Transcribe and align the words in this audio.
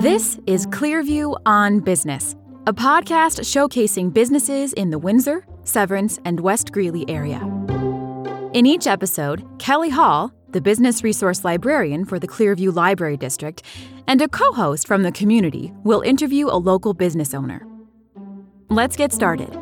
This 0.00 0.40
is 0.46 0.66
Clearview 0.68 1.38
on 1.44 1.80
Business, 1.80 2.34
a 2.66 2.72
podcast 2.72 3.40
showcasing 3.40 4.14
businesses 4.14 4.72
in 4.72 4.88
the 4.88 4.98
Windsor, 4.98 5.46
Severance, 5.64 6.18
and 6.24 6.40
West 6.40 6.72
Greeley 6.72 7.04
area. 7.06 7.38
In 8.54 8.64
each 8.64 8.86
episode, 8.86 9.46
Kelly 9.58 9.90
Hall, 9.90 10.32
the 10.52 10.60
business 10.62 11.04
resource 11.04 11.44
librarian 11.44 12.06
for 12.06 12.18
the 12.18 12.26
Clearview 12.26 12.74
Library 12.74 13.18
District, 13.18 13.62
and 14.06 14.22
a 14.22 14.28
co 14.28 14.50
host 14.52 14.86
from 14.86 15.02
the 15.02 15.12
community 15.12 15.70
will 15.84 16.00
interview 16.00 16.46
a 16.46 16.56
local 16.56 16.94
business 16.94 17.34
owner. 17.34 17.66
Let's 18.70 18.96
get 18.96 19.12
started. 19.12 19.54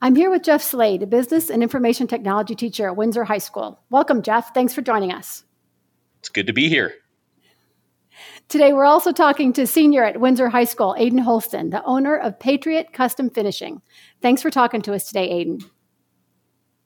I'm 0.00 0.16
here 0.16 0.30
with 0.30 0.44
Jeff 0.44 0.62
Slade, 0.62 1.02
a 1.02 1.06
business 1.06 1.50
and 1.50 1.62
information 1.62 2.06
technology 2.06 2.54
teacher 2.54 2.86
at 2.86 2.96
Windsor 2.96 3.24
High 3.24 3.36
School. 3.36 3.78
Welcome, 3.90 4.22
Jeff. 4.22 4.54
Thanks 4.54 4.72
for 4.72 4.80
joining 4.80 5.12
us. 5.12 5.44
It's 6.20 6.30
good 6.30 6.46
to 6.46 6.54
be 6.54 6.70
here. 6.70 6.94
Today, 8.50 8.72
we're 8.72 8.84
also 8.84 9.12
talking 9.12 9.52
to 9.52 9.64
senior 9.64 10.02
at 10.02 10.20
Windsor 10.20 10.48
High 10.48 10.64
School, 10.64 10.96
Aiden 10.98 11.20
Holston, 11.20 11.70
the 11.70 11.84
owner 11.84 12.16
of 12.16 12.36
Patriot 12.40 12.92
Custom 12.92 13.30
Finishing. 13.30 13.80
Thanks 14.22 14.42
for 14.42 14.50
talking 14.50 14.82
to 14.82 14.92
us 14.92 15.06
today, 15.06 15.28
Aiden. 15.28 15.62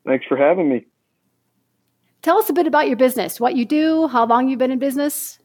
Thanks 0.06 0.27
for 0.28 0.36
having 0.36 0.69
me. 0.69 0.84
Tell 2.20 2.36
us 2.36 2.50
a 2.50 2.52
bit 2.52 2.66
about 2.66 2.86
your 2.86 2.98
business, 2.98 3.41
what 3.41 3.56
you 3.56 3.64
do, 3.64 4.08
how 4.08 4.27
long 4.27 4.50
you've 4.50 4.58
been 4.58 4.72
in 4.72 4.78
business. 4.78 5.38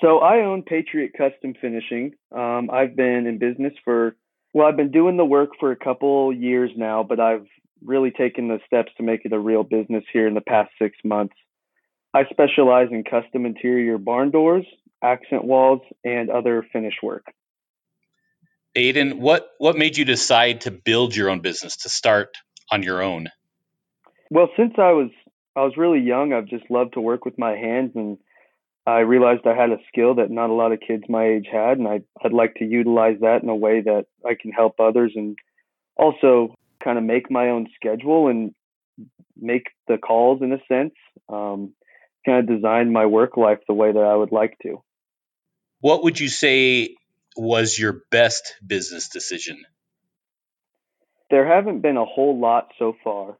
So, 0.00 0.20
I 0.20 0.40
own 0.40 0.62
Patriot 0.62 1.12
Custom 1.18 1.52
Finishing. 1.60 2.14
Um, 2.34 2.70
I've 2.72 2.96
been 2.96 3.26
in 3.26 3.36
business 3.36 3.74
for 3.84 4.16
well, 4.54 4.68
I've 4.68 4.76
been 4.78 4.90
doing 4.90 5.18
the 5.18 5.24
work 5.26 5.50
for 5.60 5.70
a 5.70 5.76
couple 5.76 6.32
years 6.32 6.70
now, 6.74 7.02
but 7.02 7.20
I've 7.20 7.46
really 7.84 8.10
taken 8.10 8.48
the 8.48 8.58
steps 8.66 8.90
to 8.96 9.02
make 9.02 9.26
it 9.26 9.34
a 9.34 9.38
real 9.38 9.64
business 9.64 10.04
here 10.10 10.26
in 10.26 10.32
the 10.32 10.40
past 10.40 10.70
six 10.80 10.96
months. 11.04 11.34
I 12.14 12.24
specialize 12.30 12.88
in 12.90 13.04
custom 13.04 13.46
interior 13.46 13.98
barn 13.98 14.30
doors, 14.30 14.66
accent 15.02 15.44
walls, 15.44 15.82
and 16.04 16.30
other 16.30 16.66
finish 16.72 16.94
work. 17.02 17.26
Aiden, 18.76 19.18
what 19.18 19.50
what 19.58 19.76
made 19.76 19.96
you 19.96 20.04
decide 20.04 20.62
to 20.62 20.70
build 20.70 21.14
your 21.14 21.30
own 21.30 21.40
business 21.40 21.78
to 21.78 21.88
start 21.88 22.36
on 22.70 22.82
your 22.82 23.02
own? 23.02 23.28
Well, 24.30 24.48
since 24.56 24.74
I 24.78 24.92
was 24.92 25.10
I 25.56 25.62
was 25.62 25.76
really 25.76 26.00
young, 26.00 26.32
I've 26.32 26.46
just 26.46 26.70
loved 26.70 26.94
to 26.94 27.00
work 27.00 27.24
with 27.24 27.38
my 27.38 27.52
hands 27.52 27.92
and 27.94 28.18
I 28.88 29.00
realized 29.00 29.46
I 29.46 29.54
had 29.54 29.70
a 29.70 29.78
skill 29.88 30.14
that 30.14 30.30
not 30.30 30.48
a 30.48 30.54
lot 30.54 30.72
of 30.72 30.80
kids 30.80 31.04
my 31.10 31.26
age 31.26 31.46
had, 31.52 31.76
and 31.76 31.86
I, 31.86 32.00
I'd 32.24 32.32
like 32.32 32.54
to 32.54 32.64
utilize 32.64 33.18
that 33.20 33.42
in 33.42 33.50
a 33.50 33.54
way 33.54 33.82
that 33.82 34.06
I 34.24 34.34
can 34.34 34.50
help 34.50 34.80
others 34.80 35.12
and 35.14 35.36
also 35.96 36.54
kind 36.82 36.96
of 36.96 37.04
make 37.04 37.30
my 37.30 37.50
own 37.50 37.66
schedule 37.74 38.28
and 38.28 38.54
make 39.36 39.66
the 39.88 39.98
calls 39.98 40.40
in 40.40 40.54
a 40.54 40.58
sense. 40.68 40.94
Um, 41.28 41.74
kind 42.24 42.38
of 42.38 42.56
design 42.56 42.92
my 42.92 43.06
work 43.06 43.36
life 43.36 43.58
the 43.66 43.74
way 43.74 43.92
that 43.92 44.02
I 44.02 44.14
would 44.14 44.32
like 44.32 44.56
to. 44.62 44.82
What 45.80 46.04
would 46.04 46.18
you 46.18 46.28
say 46.28 46.96
was 47.36 47.78
your 47.78 48.02
best 48.10 48.54
business 48.66 49.08
decision? 49.08 49.64
There 51.30 51.46
haven't 51.46 51.80
been 51.80 51.96
a 51.96 52.04
whole 52.04 52.38
lot 52.38 52.68
so 52.78 52.96
far, 53.04 53.36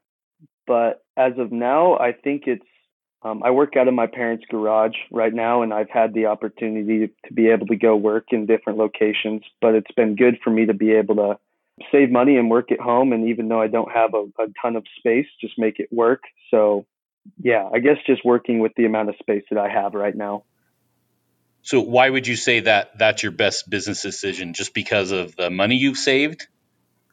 but 0.67 1.03
as 1.17 1.33
of 1.37 1.51
now, 1.51 1.97
I 1.97 2.13
think 2.13 2.43
it's 2.45 2.63
um, 3.21 3.43
I 3.43 3.51
work 3.51 3.75
out 3.75 3.87
of 3.87 3.93
my 3.93 4.07
parents' 4.07 4.45
garage 4.49 4.95
right 5.11 5.33
now, 5.33 5.61
and 5.61 5.73
I've 5.73 5.89
had 5.89 6.13
the 6.13 6.27
opportunity 6.27 7.07
to, 7.07 7.33
be 7.33 7.49
able 7.49 7.67
to 7.67 7.75
go 7.75 7.95
work 7.95 8.27
in 8.31 8.45
different 8.45 8.79
locations. 8.79 9.41
But 9.59 9.75
it's 9.75 9.91
been 9.91 10.15
good 10.15 10.37
for 10.41 10.51
me 10.51 10.67
to 10.67 10.73
be 10.73 10.93
able 10.93 11.15
to 11.15 11.37
save 11.91 12.11
money 12.11 12.37
and 12.37 12.49
work 12.49 12.71
at 12.71 12.79
home. 12.79 13.11
And 13.11 13.27
even 13.27 13.49
though 13.49 13.61
I 13.61 13.67
don't 13.67 13.91
have 13.91 14.13
a, 14.13 14.25
a 14.41 14.47
ton 14.61 14.77
of 14.77 14.85
space, 14.97 15.25
just 15.41 15.55
make 15.57 15.79
it 15.79 15.89
work. 15.91 16.21
So, 16.49 16.85
yeah, 17.41 17.67
I 17.71 17.79
guess 17.79 17.97
just 18.05 18.23
working 18.25 18.59
with 18.59 18.73
the 18.75 18.85
amount 18.85 19.09
of 19.09 19.15
space 19.19 19.43
that 19.49 19.59
I 19.59 19.69
have 19.69 19.93
right 19.93 20.15
now. 20.15 20.43
So, 21.61 21.81
why 21.81 22.09
would 22.09 22.27
you 22.27 22.35
say 22.35 22.61
that 22.61 22.97
that's 22.97 23.23
your 23.23 23.31
best 23.31 23.69
business 23.69 24.01
decision? 24.01 24.53
Just 24.53 24.73
because 24.73 25.11
of 25.11 25.35
the 25.35 25.49
money 25.49 25.75
you've 25.75 25.97
saved? 25.97 26.47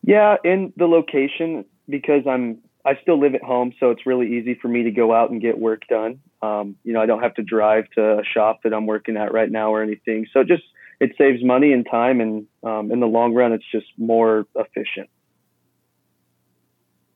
Yeah, 0.03 0.37
in 0.45 0.73
the 0.77 0.87
location 0.87 1.65
because 1.89 2.23
I'm 2.29 2.59
I 2.85 2.99
still 3.03 3.19
live 3.19 3.35
at 3.35 3.43
home, 3.43 3.73
so 3.81 3.91
it's 3.91 4.07
really 4.07 4.39
easy 4.39 4.55
for 4.55 4.69
me 4.69 4.85
to 4.85 4.93
go 4.93 5.13
out 5.13 5.31
and 5.31 5.41
get 5.41 5.59
work 5.59 5.83
done. 5.89 6.21
Um, 6.41 6.77
you 6.85 6.93
know, 6.93 7.01
I 7.01 7.07
don't 7.07 7.23
have 7.23 7.35
to 7.35 7.43
drive 7.43 7.91
to 7.97 8.21
a 8.21 8.23
shop 8.25 8.61
that 8.63 8.73
I'm 8.73 8.87
working 8.87 9.17
at 9.17 9.33
right 9.33 9.51
now 9.51 9.75
or 9.75 9.83
anything. 9.83 10.27
So 10.33 10.41
it 10.41 10.47
just 10.47 10.63
it 11.01 11.13
saves 11.19 11.43
money 11.43 11.73
and 11.73 11.85
time, 11.91 12.21
and 12.21 12.47
um, 12.63 12.93
in 12.93 13.01
the 13.01 13.07
long 13.07 13.35
run, 13.35 13.53
it's 13.53 13.65
just 13.73 13.87
more 13.99 14.47
efficient. 14.55 15.11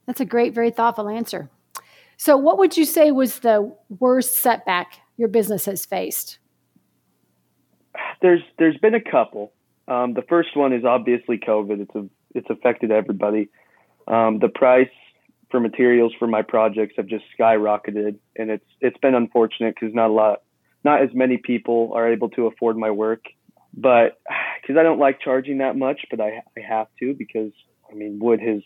That's 0.07 0.21
a 0.21 0.25
great, 0.25 0.53
very 0.53 0.73
thoughtful 0.73 1.09
answer. 1.09 1.51
So, 2.21 2.37
what 2.37 2.59
would 2.59 2.77
you 2.77 2.85
say 2.85 3.13
was 3.13 3.39
the 3.39 3.75
worst 3.99 4.43
setback 4.43 5.01
your 5.17 5.29
business 5.29 5.65
has 5.65 5.87
faced? 5.87 6.39
There's 8.21 8.43
there's 8.59 8.77
been 8.77 8.95
a 8.95 9.01
couple. 9.01 9.55
Um, 9.89 10.13
the 10.13 10.21
first 10.29 10.55
one 10.55 10.75
is 10.75 10.85
obviously 10.85 11.39
COVID. 11.39 11.81
It's 11.81 11.95
a, 11.95 12.07
it's 12.35 12.51
affected 12.51 12.91
everybody. 12.91 13.49
Um, 14.07 14.39
the 14.39 14.51
price 14.51 14.91
for 15.51 15.61
materials 15.61 16.13
for 16.19 16.29
my 16.29 16.43
projects 16.43 16.93
have 16.99 17.07
just 17.07 17.25
skyrocketed, 17.39 18.19
and 18.37 18.51
it's 18.51 18.67
it's 18.83 18.99
been 18.99 19.15
unfortunate 19.15 19.75
because 19.81 19.95
not 19.95 20.11
a 20.11 20.13
lot, 20.13 20.43
not 20.85 21.01
as 21.01 21.09
many 21.15 21.39
people 21.39 21.91
are 21.95 22.13
able 22.13 22.29
to 22.29 22.49
afford 22.49 22.77
my 22.77 22.91
work. 22.91 23.25
But 23.73 24.21
because 24.61 24.77
I 24.79 24.83
don't 24.83 24.99
like 24.99 25.23
charging 25.23 25.57
that 25.59 25.75
much, 25.75 26.03
but 26.11 26.21
I 26.21 26.43
I 26.55 26.61
have 26.69 26.89
to 26.99 27.15
because 27.15 27.53
I 27.91 27.95
mean 27.95 28.19
wood 28.19 28.41
has 28.41 28.61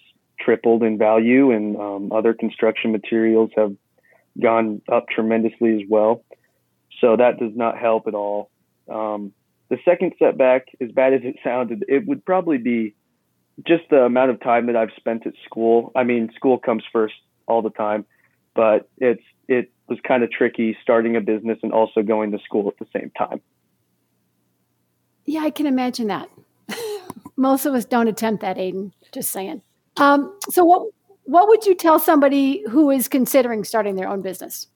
tripled 0.44 0.82
in 0.82 0.98
value, 0.98 1.50
and 1.50 1.76
um, 1.76 2.12
other 2.12 2.34
construction 2.34 2.92
materials 2.92 3.50
have 3.56 3.74
gone 4.40 4.82
up 4.90 5.08
tremendously 5.08 5.74
as 5.76 5.88
well. 5.88 6.24
So 7.00 7.16
that 7.16 7.38
does 7.38 7.52
not 7.54 7.78
help 7.78 8.06
at 8.06 8.14
all. 8.14 8.50
Um, 8.88 9.32
the 9.68 9.78
second 9.84 10.14
setback, 10.18 10.66
as 10.80 10.90
bad 10.92 11.14
as 11.14 11.20
it 11.24 11.36
sounded, 11.42 11.84
it 11.88 12.06
would 12.06 12.24
probably 12.24 12.58
be 12.58 12.94
just 13.66 13.84
the 13.90 14.02
amount 14.02 14.30
of 14.30 14.40
time 14.40 14.66
that 14.66 14.76
I've 14.76 14.92
spent 14.96 15.26
at 15.26 15.34
school. 15.44 15.92
I 15.94 16.04
mean, 16.04 16.30
school 16.34 16.58
comes 16.58 16.82
first 16.92 17.14
all 17.46 17.62
the 17.62 17.70
time, 17.70 18.04
but 18.54 18.88
it's 18.98 19.22
it 19.48 19.70
was 19.88 19.98
kind 20.06 20.22
of 20.22 20.30
tricky 20.30 20.76
starting 20.82 21.16
a 21.16 21.20
business 21.20 21.58
and 21.62 21.72
also 21.72 22.02
going 22.02 22.32
to 22.32 22.38
school 22.38 22.68
at 22.68 22.78
the 22.78 22.86
same 22.98 23.10
time. 23.16 23.40
Yeah, 25.26 25.40
I 25.40 25.50
can 25.50 25.66
imagine 25.66 26.08
that. 26.08 26.28
Most 27.36 27.66
of 27.66 27.74
us 27.74 27.84
don't 27.84 28.08
attempt 28.08 28.40
that, 28.42 28.56
Aiden. 28.56 28.92
Just 29.12 29.30
saying. 29.30 29.62
Um, 29.96 30.36
so, 30.50 30.64
what 30.64 30.88
what 31.24 31.48
would 31.48 31.64
you 31.66 31.74
tell 31.74 31.98
somebody 31.98 32.64
who 32.68 32.90
is 32.90 33.08
considering 33.08 33.64
starting 33.64 33.96
their 33.96 34.08
own 34.08 34.22
business? 34.22 34.68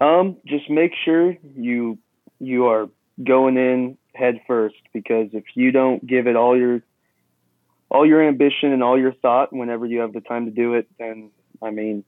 Um, 0.00 0.36
just 0.46 0.68
make 0.68 0.92
sure 1.04 1.36
you 1.56 1.98
you 2.38 2.66
are 2.66 2.88
going 3.22 3.56
in 3.56 3.96
head 4.14 4.40
first 4.46 4.76
because 4.92 5.28
if 5.32 5.44
you 5.54 5.72
don't 5.72 6.04
give 6.06 6.26
it 6.26 6.36
all 6.36 6.58
your 6.58 6.82
all 7.90 8.06
your 8.06 8.26
ambition 8.26 8.72
and 8.72 8.82
all 8.82 8.98
your 8.98 9.12
thought 9.12 9.52
whenever 9.52 9.86
you 9.86 10.00
have 10.00 10.12
the 10.12 10.20
time 10.20 10.46
to 10.46 10.50
do 10.50 10.74
it, 10.74 10.88
then 10.98 11.30
I 11.62 11.70
mean, 11.70 12.04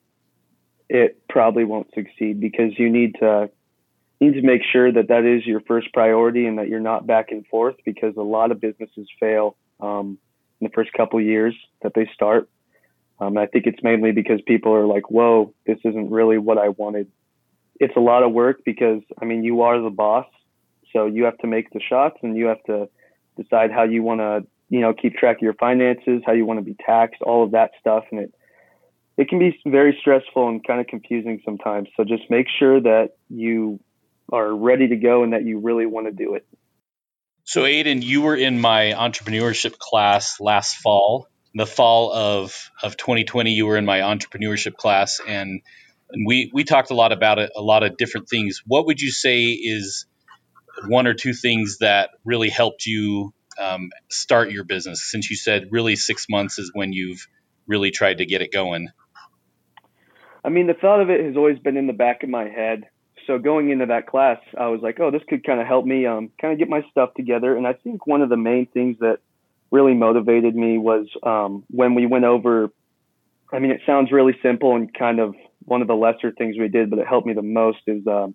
it 0.89 1.23
probably 1.29 1.65
won't 1.65 1.93
succeed 1.95 2.41
because 2.41 2.79
you 2.79 2.91
need 2.91 3.17
to 3.21 3.51
need 4.21 4.35
to 4.35 4.43
make 4.43 4.63
sure 4.71 4.91
that 4.91 5.09
that 5.09 5.25
is 5.25 5.47
your 5.47 5.61
first 5.61 5.93
priority 5.93 6.47
and 6.47 6.59
that 6.59 6.69
you're 6.69 6.81
not 6.81 7.07
back 7.07 7.31
and 7.31 7.47
forth 7.47 7.77
because 7.85 8.17
a 8.17 8.23
lot 8.23 8.51
of 8.51 8.61
businesses 8.61 9.09
fail 9.21 9.57
um, 9.81 10.19
in 10.61 10.67
the 10.67 10.73
first 10.73 10.93
couple 10.93 11.21
years 11.21 11.55
that 11.83 11.93
they 11.95 12.09
start. 12.15 12.49
Um, 13.19 13.39
I 13.39 13.47
think 13.47 13.67
it's 13.67 13.83
mainly 13.83 14.13
because 14.13 14.41
people 14.43 14.75
are 14.75 14.87
like, 14.87 15.11
"Whoa, 15.11 15.55
this 15.67 15.79
isn't 15.85 16.11
really 16.11 16.39
what 16.39 16.59
I 16.59 16.69
wanted." 16.71 17.11
It's 17.81 17.97
a 17.97 18.01
lot 18.01 18.23
of 18.23 18.33
work 18.33 18.63
because 18.65 19.03
I 19.21 19.25
mean, 19.25 19.43
you 19.43 19.63
are 19.63 19.81
the 19.81 19.91
boss, 19.91 20.27
so 20.93 21.07
you 21.07 21.25
have 21.25 21.39
to 21.39 21.47
make 21.47 21.71
the 21.71 21.81
shots 21.81 22.19
and 22.23 22.37
you 22.37 22.47
have 22.47 22.63
to 22.65 22.89
decide 23.37 23.71
how 23.71 23.85
you 23.85 24.03
want 24.03 24.21
to 24.21 24.47
you 24.69 24.81
know 24.81 24.93
keep 24.93 25.15
track 25.15 25.37
of 25.37 25.43
your 25.43 25.55
finances 25.55 26.23
how 26.25 26.33
you 26.33 26.45
want 26.45 26.59
to 26.59 26.65
be 26.65 26.77
taxed 26.85 27.23
all 27.23 27.45
of 27.45 27.53
that 27.53 27.71
stuff 27.81 28.05
and 28.11 28.21
it 28.21 28.35
it 29.17 29.29
can 29.29 29.39
be 29.39 29.59
very 29.67 29.97
stressful 30.01 30.49
and 30.49 30.67
kind 30.67 30.81
of 30.81 30.87
confusing 30.87 31.41
sometimes 31.45 31.89
so 31.97 32.05
just 32.05 32.25
make 32.31 32.47
sure 32.59 32.81
that 32.81 33.11
you 33.29 33.79
are 34.33 34.55
ready 34.55 34.89
to 34.89 34.97
go 34.97 35.23
and 35.23 35.33
that 35.33 35.45
you 35.45 35.59
really 35.59 35.87
want 35.87 36.07
to 36.07 36.13
do 36.13 36.35
it 36.35 36.47
so 37.47 37.63
aiden 37.63 38.03
you 38.03 38.21
were 38.21 38.37
in 38.37 38.61
my 38.61 38.93
entrepreneurship 38.93 39.79
class 39.79 40.39
last 40.41 40.77
fall 40.77 41.27
the 41.55 41.67
fall 41.67 42.13
of 42.13 42.71
of 42.83 42.99
2020 42.99 43.53
you 43.53 43.67
were 43.67 43.79
in 43.79 43.87
my 43.87 44.01
entrepreneurship 44.01 44.77
class 44.77 45.21
and, 45.27 45.63
and 46.11 46.27
we 46.27 46.51
we 46.53 46.65
talked 46.65 46.91
a 46.91 46.95
lot 46.95 47.13
about 47.13 47.39
it 47.39 47.51
a 47.57 47.63
lot 47.63 47.83
of 47.83 47.97
different 47.97 48.29
things 48.29 48.61
what 48.67 48.85
would 48.87 49.01
you 49.01 49.11
say 49.11 49.45
is 49.45 50.05
one 50.87 51.07
or 51.07 51.15
two 51.15 51.33
things 51.33 51.79
that 51.79 52.11
really 52.25 52.51
helped 52.51 52.87
you 52.87 53.33
um, 53.59 53.91
start 54.09 54.51
your 54.51 54.65
business? 54.65 55.11
Since 55.11 55.31
you 55.31 55.37
said 55.37 55.69
really 55.71 55.97
six 55.97 56.27
months 56.29 56.59
is 56.59 56.71
when 56.75 56.93
you've 56.93 57.27
really 57.67 57.91
tried 57.91 58.19
to 58.19 58.27
get 58.27 58.43
it 58.43 58.53
going. 58.53 58.89
I 60.45 60.49
mean, 60.49 60.67
the 60.67 60.75
thought 60.75 61.01
of 61.01 61.11
it 61.11 61.25
has 61.25 61.37
always 61.37 61.59
been 61.59 61.77
in 61.77 61.87
the 61.87 61.93
back 61.93 62.23
of 62.23 62.29
my 62.29 62.49
head. 62.49 62.85
So 63.27 63.39
going 63.39 63.71
into 63.71 63.87
that 63.87 64.07
class, 64.07 64.39
I 64.59 64.69
was 64.69 64.81
like, 64.83 65.01
oh, 65.01 65.11
this 65.11 65.23
could 65.29 65.45
kind 65.45 65.61
of 65.61 65.67
help 65.67 65.85
me 65.85 66.07
um, 66.07 66.31
kind 66.41 66.53
of 66.53 66.59
get 66.59 66.69
my 66.69 66.83
stuff 66.91 67.15
together. 67.15 67.57
And 67.57 67.67
I 67.67 67.73
think 67.73 68.07
one 68.07 68.23
of 68.23 68.29
the 68.29 68.37
main 68.37 68.67
things 68.67 68.99
that 69.01 69.19
really 69.71 69.95
motivated 69.95 70.55
me 70.55 70.79
was 70.79 71.07
um, 71.23 71.65
when 71.69 71.95
we 71.95 72.07
went 72.07 72.25
over. 72.25 72.71
I 73.53 73.59
mean, 73.59 73.71
it 73.71 73.81
sounds 73.87 74.11
really 74.11 74.37
simple 74.43 74.75
and 74.75 74.93
kind 74.93 75.21
of 75.21 75.35
one 75.65 75.83
of 75.83 75.89
the 75.89 75.95
lesser 75.95 76.33
things 76.33 76.57
we 76.59 76.69
did, 76.69 76.91
but 76.91 76.99
it 76.99 77.07
helped 77.07 77.27
me 77.27 77.33
the 77.33 77.43
most 77.43 77.79
is 77.87 78.07
um, 78.07 78.35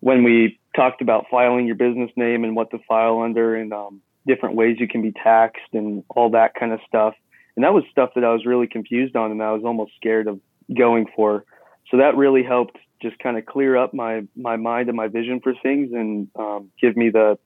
when 0.00 0.24
we 0.24 0.58
talked 0.76 1.00
about 1.00 1.26
filing 1.30 1.66
your 1.66 1.76
business 1.76 2.10
name 2.16 2.44
and 2.44 2.54
what 2.54 2.70
to 2.70 2.78
file 2.86 3.20
under 3.20 3.54
and 3.54 3.72
um, 3.72 4.02
different 4.26 4.56
ways 4.56 4.76
you 4.78 4.88
can 4.88 5.02
be 5.02 5.12
taxed 5.12 5.72
and 5.72 6.04
all 6.10 6.30
that 6.30 6.54
kind 6.54 6.72
of 6.72 6.80
stuff. 6.86 7.14
And 7.56 7.64
that 7.64 7.72
was 7.72 7.84
stuff 7.90 8.10
that 8.14 8.24
I 8.24 8.32
was 8.32 8.44
really 8.44 8.66
confused 8.66 9.16
on 9.16 9.30
and 9.30 9.42
I 9.42 9.52
was 9.52 9.62
almost 9.64 9.92
scared 9.96 10.26
of 10.26 10.40
going 10.76 11.06
for. 11.14 11.44
So 11.90 11.98
that 11.98 12.16
really 12.16 12.42
helped 12.42 12.76
just 13.04 13.18
kind 13.18 13.36
of 13.36 13.44
clear 13.44 13.76
up 13.76 13.94
my 13.94 14.22
my 14.34 14.56
mind 14.56 14.88
and 14.88 14.96
my 14.96 15.08
vision 15.08 15.40
for 15.42 15.52
things 15.62 15.90
and 15.92 16.28
um, 16.36 16.70
give 16.80 16.96
me 16.96 17.10
the 17.10 17.38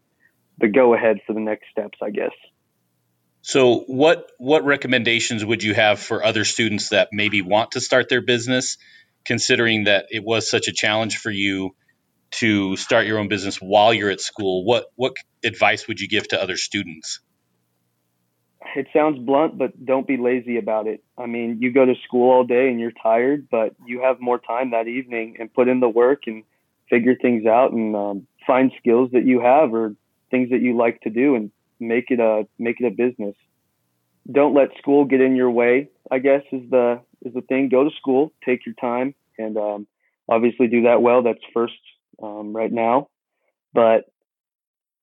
the 0.58 0.68
go 0.68 0.94
ahead 0.94 1.18
for 1.26 1.32
the 1.32 1.40
next 1.40 1.66
steps, 1.70 1.98
I 2.02 2.10
guess. 2.10 2.32
So, 3.42 3.80
what 3.86 4.30
what 4.38 4.64
recommendations 4.64 5.44
would 5.44 5.62
you 5.62 5.74
have 5.74 5.98
for 6.00 6.24
other 6.24 6.44
students 6.44 6.90
that 6.90 7.08
maybe 7.12 7.42
want 7.42 7.72
to 7.72 7.80
start 7.80 8.08
their 8.08 8.20
business, 8.22 8.78
considering 9.24 9.84
that 9.84 10.06
it 10.10 10.22
was 10.24 10.50
such 10.50 10.68
a 10.68 10.72
challenge 10.72 11.18
for 11.18 11.30
you 11.30 11.74
to 12.30 12.76
start 12.76 13.06
your 13.06 13.18
own 13.18 13.28
business 13.28 13.56
while 13.56 13.92
you're 13.94 14.10
at 14.10 14.20
school? 14.20 14.64
What 14.64 14.86
what 14.96 15.14
advice 15.44 15.88
would 15.88 16.00
you 16.00 16.08
give 16.08 16.28
to 16.28 16.42
other 16.42 16.56
students? 16.56 17.20
It 18.74 18.88
sounds 18.92 19.18
blunt, 19.18 19.56
but 19.56 19.84
don't 19.84 20.06
be 20.06 20.16
lazy 20.16 20.58
about 20.58 20.86
it. 20.86 21.02
I 21.16 21.26
mean, 21.26 21.58
you 21.60 21.72
go 21.72 21.84
to 21.84 21.94
school 22.04 22.30
all 22.30 22.44
day 22.44 22.68
and 22.68 22.80
you're 22.80 22.92
tired, 22.92 23.48
but 23.50 23.74
you 23.86 24.02
have 24.02 24.20
more 24.20 24.38
time 24.38 24.72
that 24.72 24.88
evening 24.88 25.36
and 25.38 25.52
put 25.52 25.68
in 25.68 25.80
the 25.80 25.88
work 25.88 26.22
and 26.26 26.42
figure 26.90 27.14
things 27.14 27.46
out 27.46 27.72
and 27.72 27.94
um, 27.94 28.26
find 28.46 28.72
skills 28.78 29.10
that 29.12 29.24
you 29.24 29.40
have 29.40 29.72
or 29.72 29.94
things 30.30 30.50
that 30.50 30.60
you 30.60 30.76
like 30.76 31.00
to 31.02 31.10
do 31.10 31.34
and 31.34 31.50
make 31.80 32.10
it 32.10 32.20
a 32.20 32.46
make 32.58 32.80
it 32.80 32.86
a 32.86 32.90
business. 32.90 33.36
Don't 34.30 34.54
let 34.54 34.76
school 34.78 35.04
get 35.04 35.20
in 35.20 35.36
your 35.36 35.50
way. 35.50 35.88
I 36.10 36.18
guess 36.18 36.42
is 36.52 36.68
the 36.70 37.00
is 37.24 37.34
the 37.34 37.42
thing. 37.42 37.68
Go 37.68 37.84
to 37.84 37.90
school, 37.96 38.32
take 38.44 38.66
your 38.66 38.74
time, 38.74 39.14
and 39.38 39.56
um, 39.56 39.86
obviously 40.28 40.66
do 40.66 40.82
that 40.82 41.00
well. 41.00 41.22
That's 41.22 41.38
first 41.54 41.78
um, 42.22 42.54
right 42.54 42.72
now, 42.72 43.08
but 43.72 44.10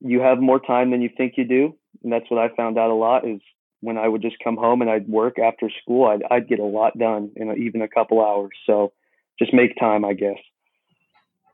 you 0.01 0.19
have 0.19 0.39
more 0.39 0.59
time 0.59 0.91
than 0.91 1.01
you 1.01 1.09
think 1.15 1.33
you 1.37 1.45
do, 1.45 1.75
and 2.05 2.13
that's 2.13 2.29
what 2.29 2.39
I 2.39 2.55
found 2.55 2.77
out 2.77 2.91
a 2.91 2.93
lot. 2.93 3.27
Is 3.27 3.41
when 3.81 3.97
I 3.97 4.07
would 4.07 4.21
just 4.21 4.37
come 4.43 4.55
home 4.55 4.81
and 4.81 4.89
I'd 4.89 5.07
work 5.07 5.37
after 5.39 5.69
school, 5.81 6.05
I'd, 6.05 6.23
I'd 6.31 6.47
get 6.47 6.59
a 6.59 6.63
lot 6.63 6.97
done 6.97 7.31
in 7.35 7.49
a, 7.49 7.53
even 7.55 7.81
a 7.81 7.87
couple 7.87 8.23
hours. 8.23 8.51
So 8.65 8.93
just 9.37 9.53
make 9.53 9.77
time, 9.77 10.05
I 10.05 10.13
guess. 10.13 10.37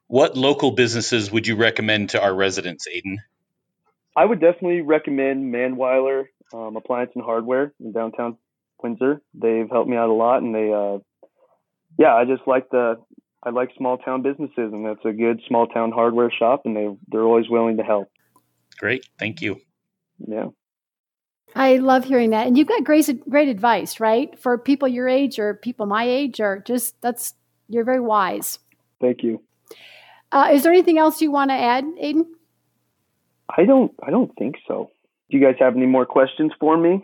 What 0.07 0.37
local 0.37 0.71
businesses 0.71 1.31
would 1.31 1.47
you 1.47 1.55
recommend 1.55 2.09
to 2.11 2.21
our 2.21 2.35
residents, 2.35 2.85
Aiden? 2.87 3.15
I 4.15 4.25
would 4.25 4.41
definitely 4.41 4.81
recommend 4.81 5.53
Manweiler 5.53 6.25
um, 6.53 6.75
Appliance 6.75 7.11
and 7.15 7.23
Hardware 7.23 7.73
in 7.79 7.93
downtown 7.93 8.37
Windsor. 8.83 9.21
They've 9.33 9.69
helped 9.69 9.89
me 9.89 9.95
out 9.95 10.09
a 10.09 10.13
lot, 10.13 10.41
and 10.41 10.53
they, 10.53 10.73
uh, 10.73 10.99
yeah, 11.97 12.13
I 12.13 12.25
just 12.25 12.45
like 12.45 12.69
the 12.69 12.97
I 13.41 13.51
like 13.51 13.69
small 13.77 13.97
town 13.97 14.21
businesses, 14.21 14.51
and 14.57 14.85
that's 14.85 15.05
a 15.05 15.13
good 15.13 15.41
small 15.47 15.67
town 15.67 15.91
hardware 15.91 16.29
shop, 16.31 16.63
and 16.65 16.75
they 16.75 16.89
they're 17.07 17.23
always 17.23 17.49
willing 17.49 17.77
to 17.77 17.83
help. 17.83 18.11
Great, 18.77 19.07
thank 19.17 19.41
you. 19.41 19.61
Yeah. 20.27 20.47
I 21.55 21.77
love 21.77 22.05
hearing 22.05 22.29
that, 22.29 22.47
and 22.47 22.57
you've 22.57 22.67
got 22.67 22.83
great 22.83 23.29
great 23.29 23.49
advice, 23.49 23.99
right, 23.99 24.37
for 24.39 24.57
people 24.57 24.87
your 24.87 25.07
age 25.07 25.37
or 25.37 25.53
people 25.53 25.85
my 25.85 26.05
age, 26.05 26.39
or 26.39 26.63
just 26.65 26.99
that's 27.01 27.33
you're 27.67 27.83
very 27.83 27.99
wise. 27.99 28.59
Thank 29.01 29.23
you. 29.23 29.41
Uh, 30.31 30.49
is 30.53 30.63
there 30.63 30.71
anything 30.71 30.97
else 30.97 31.21
you 31.21 31.31
want 31.31 31.51
to 31.51 31.55
add, 31.55 31.83
Aiden? 32.01 32.25
I 33.49 33.65
don't. 33.65 33.91
I 34.01 34.11
don't 34.11 34.31
think 34.37 34.55
so. 34.67 34.91
Do 35.29 35.37
you 35.37 35.43
guys 35.45 35.55
have 35.59 35.75
any 35.75 35.85
more 35.85 36.05
questions 36.05 36.51
for 36.59 36.77
me? 36.77 37.03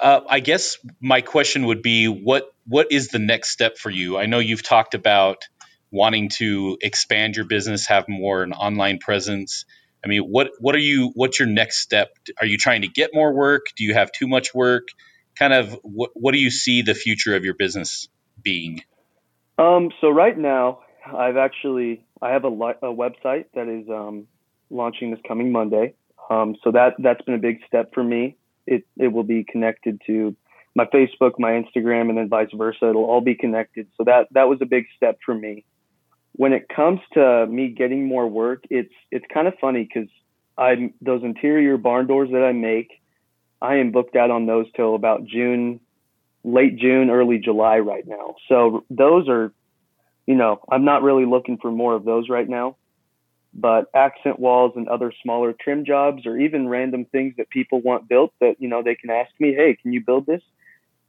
Uh, 0.00 0.20
I 0.28 0.40
guess 0.40 0.78
my 1.00 1.20
question 1.20 1.66
would 1.66 1.82
be 1.82 2.06
what 2.06 2.52
what 2.66 2.92
is 2.92 3.08
the 3.08 3.18
next 3.18 3.50
step 3.50 3.76
for 3.76 3.90
you? 3.90 4.16
I 4.16 4.26
know 4.26 4.38
you've 4.38 4.62
talked 4.62 4.94
about 4.94 5.48
wanting 5.90 6.28
to 6.28 6.78
expand 6.80 7.34
your 7.34 7.46
business, 7.46 7.86
have 7.86 8.08
more 8.08 8.42
an 8.42 8.52
online 8.52 8.98
presence. 8.98 9.64
I 10.04 10.08
mean, 10.08 10.22
what 10.22 10.50
what 10.58 10.74
are 10.74 10.78
you? 10.78 11.12
What's 11.14 11.38
your 11.38 11.48
next 11.48 11.78
step? 11.80 12.10
Are 12.40 12.46
you 12.46 12.56
trying 12.56 12.82
to 12.82 12.88
get 12.88 13.10
more 13.12 13.32
work? 13.32 13.66
Do 13.76 13.84
you 13.84 13.94
have 13.94 14.10
too 14.12 14.26
much 14.26 14.54
work? 14.54 14.88
Kind 15.38 15.52
of 15.52 15.78
what 15.82 16.10
what 16.14 16.32
do 16.32 16.38
you 16.38 16.50
see 16.50 16.82
the 16.82 16.94
future 16.94 17.36
of 17.36 17.44
your 17.44 17.54
business 17.54 18.08
being? 18.40 18.82
Um, 19.58 19.90
so 20.00 20.08
right 20.08 20.36
now, 20.36 20.80
I've 21.06 21.36
actually 21.36 22.02
I 22.22 22.30
have 22.30 22.44
a, 22.44 22.48
a 22.48 22.94
website 22.94 23.46
that 23.54 23.68
is 23.68 23.88
um, 23.90 24.26
launching 24.70 25.10
this 25.10 25.20
coming 25.26 25.52
Monday. 25.52 25.94
Um, 26.30 26.56
so 26.62 26.70
that 26.72 26.94
that's 26.98 27.22
been 27.22 27.34
a 27.34 27.38
big 27.38 27.58
step 27.66 27.92
for 27.92 28.02
me. 28.02 28.36
It 28.66 28.84
it 28.96 29.08
will 29.08 29.24
be 29.24 29.44
connected 29.44 30.00
to 30.06 30.34
my 30.74 30.84
Facebook, 30.86 31.32
my 31.38 31.50
Instagram, 31.50 32.08
and 32.08 32.16
then 32.16 32.28
vice 32.28 32.48
versa. 32.54 32.88
It'll 32.88 33.04
all 33.04 33.20
be 33.20 33.34
connected. 33.34 33.88
So 33.96 34.04
that 34.04 34.28
that 34.32 34.48
was 34.48 34.60
a 34.62 34.66
big 34.66 34.86
step 34.96 35.18
for 35.24 35.34
me. 35.34 35.64
When 36.32 36.52
it 36.52 36.68
comes 36.68 37.00
to 37.14 37.46
me 37.46 37.68
getting 37.68 38.06
more 38.06 38.26
work, 38.28 38.64
it's 38.70 38.94
it's 39.10 39.24
kind 39.32 39.48
of 39.48 39.54
funny 39.60 39.84
because 39.84 40.08
I'm 40.56 40.94
those 41.00 41.22
interior 41.22 41.76
barn 41.76 42.06
doors 42.06 42.30
that 42.32 42.42
I 42.44 42.52
make. 42.52 42.90
I 43.60 43.76
am 43.76 43.92
booked 43.92 44.16
out 44.16 44.30
on 44.30 44.46
those 44.46 44.66
till 44.74 44.94
about 44.94 45.24
June, 45.26 45.80
late 46.44 46.78
June, 46.78 47.10
early 47.10 47.38
July 47.38 47.78
right 47.80 48.06
now. 48.06 48.36
So 48.48 48.84
those 48.88 49.28
are, 49.28 49.52
you 50.26 50.34
know, 50.34 50.60
I'm 50.70 50.84
not 50.84 51.02
really 51.02 51.26
looking 51.26 51.58
for 51.58 51.70
more 51.70 51.94
of 51.94 52.04
those 52.04 52.30
right 52.30 52.48
now 52.48 52.76
but 53.52 53.86
accent 53.94 54.38
walls 54.38 54.72
and 54.76 54.88
other 54.88 55.12
smaller 55.22 55.52
trim 55.52 55.84
jobs 55.84 56.24
or 56.26 56.38
even 56.38 56.68
random 56.68 57.04
things 57.04 57.34
that 57.36 57.50
people 57.50 57.80
want 57.80 58.08
built 58.08 58.32
that 58.40 58.56
you 58.60 58.68
know 58.68 58.82
they 58.82 58.94
can 58.94 59.10
ask 59.10 59.30
me 59.40 59.54
hey 59.54 59.76
can 59.80 59.92
you 59.92 60.00
build 60.00 60.26
this 60.26 60.42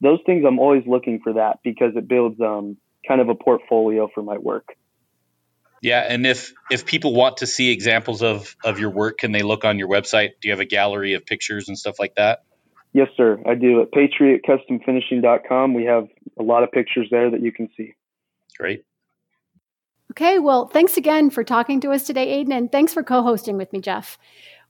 those 0.02 0.20
things 0.26 0.44
i'm 0.46 0.60
always 0.60 0.84
looking 0.88 1.20
for 1.22 1.34
that 1.34 1.60
because 1.64 1.96
it 1.96 2.08
builds 2.08 2.40
um, 2.42 2.78
kind 3.08 3.22
of 3.22 3.30
a 3.30 3.36
portfolio 3.36 4.10
for 4.14 4.24
my 4.24 4.38
work 4.38 4.76
yeah 5.82 6.06
and 6.08 6.26
if 6.26 6.54
if 6.70 6.86
people 6.86 7.14
want 7.14 7.38
to 7.38 7.48
see 7.48 7.72
examples 7.72 8.22
of 8.24 8.56
of 8.64 8.80
your 8.80 8.90
work 8.90 9.18
can 9.18 9.32
they 9.32 9.42
look 9.42 9.66
on 9.66 9.78
your 9.80 9.88
website 9.88 10.32
do 10.42 10.48
you 10.48 10.52
have 10.52 10.60
a 10.60 10.66
gallery 10.66 11.14
of 11.14 11.26
pictures 11.26 11.68
and 11.68 11.78
stuff 11.78 12.00
like 12.00 12.16
that 12.16 12.44
yes 12.94 13.08
sir 13.18 13.42
i 13.46 13.56
do 13.56 13.82
at 13.82 13.92
patriotcustomfinishing.com 13.92 15.74
we 15.74 15.86
have 15.86 16.08
a 16.40 16.44
lot 16.44 16.64
of 16.64 16.72
pictures 16.72 17.08
there 17.12 17.32
that 17.32 17.42
you 17.42 17.52
can 17.52 17.70
see 17.76 17.94
great 18.58 18.84
Okay, 20.12 20.40
well, 20.40 20.68
thanks 20.68 20.98
again 20.98 21.30
for 21.30 21.42
talking 21.42 21.80
to 21.80 21.92
us 21.92 22.06
today, 22.06 22.44
Aiden, 22.44 22.52
and 22.52 22.70
thanks 22.70 22.94
for 22.94 23.02
co 23.02 23.24
hosting 23.24 23.56
with 23.56 23.72
me, 23.72 23.80
Jeff. 23.80 24.18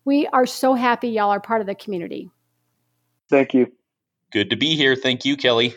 We 0.06 0.28
are 0.28 0.46
so 0.46 0.76
happy 0.76 1.10
y'all 1.10 1.32
are 1.32 1.40
part 1.40 1.62
of 1.62 1.68
the 1.68 1.74
community. 1.74 2.30
Thank 3.28 3.56
you. 3.56 3.72
Good 4.32 4.52
to 4.52 4.56
be 4.56 4.76
here. 4.76 4.96
Thank 4.96 5.26
you, 5.26 5.36
Kelly. 5.36 5.74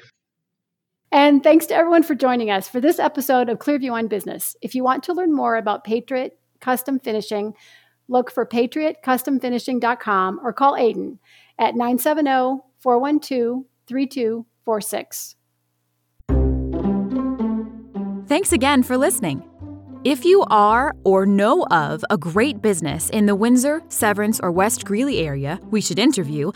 And 1.14 1.44
thanks 1.44 1.64
to 1.66 1.76
everyone 1.76 2.02
for 2.02 2.16
joining 2.16 2.50
us 2.50 2.69
for 2.69 2.81
this 2.81 2.99
episode 2.99 3.49
of 3.49 3.61
Clearview 3.61 3.93
on 3.93 4.08
Business. 4.08 4.56
If 4.61 4.75
you 4.75 4.82
want 4.82 5.05
to 5.05 5.12
learn 5.12 5.32
more 5.32 5.55
about 5.55 5.84
Patriot 5.84 6.37
Custom 6.61 6.99
Finishing, 6.99 7.55
look 8.08 8.33
for 8.33 8.44
patriotcustomfinishing.com 8.44 10.40
or 10.42 10.52
call 10.52 10.73
Aiden 10.73 11.18
at 11.56 11.76
970 11.76 12.62
412 12.80 13.62
3246. 13.87 15.37
Thanks 18.26 18.50
again 18.52 18.83
for 18.83 18.97
listening. 18.97 19.49
If 20.02 20.25
you 20.25 20.44
are 20.50 20.97
or 21.04 21.26
know 21.26 21.64
of 21.71 22.04
a 22.11 22.18
great 22.18 22.61
business 22.61 23.09
in 23.11 23.26
the 23.26 23.37
Windsor, 23.37 23.83
Severance, 23.88 24.40
or 24.40 24.50
West 24.50 24.85
Greeley 24.85 25.21
area 25.21 25.61
we 25.71 25.80
should 25.80 26.00
interview, 26.00 26.50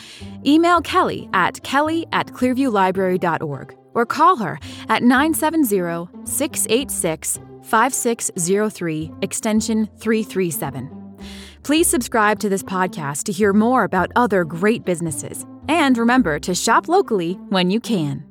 email 0.44 0.80
Kelly 0.80 1.30
at 1.32 1.62
kelly 1.62 2.08
at 2.10 2.26
clearviewlibrary.org 2.26 3.77
or 3.98 4.06
call 4.06 4.36
her 4.36 4.60
at 4.88 5.02
970 5.02 6.08
686 6.24 7.40
5603, 7.64 9.12
extension 9.20 9.86
337. 9.98 11.16
Please 11.64 11.86
subscribe 11.86 12.38
to 12.38 12.48
this 12.48 12.62
podcast 12.62 13.24
to 13.24 13.32
hear 13.32 13.52
more 13.52 13.84
about 13.84 14.12
other 14.16 14.44
great 14.44 14.84
businesses. 14.84 15.44
And 15.68 15.98
remember 15.98 16.38
to 16.38 16.54
shop 16.54 16.88
locally 16.88 17.34
when 17.50 17.70
you 17.70 17.80
can. 17.80 18.27